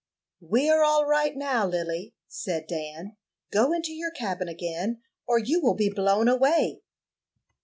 [0.39, 3.17] "We are all right now, Lily," said Dan.
[3.51, 6.81] "Go into your cabin again, or you will be blown away."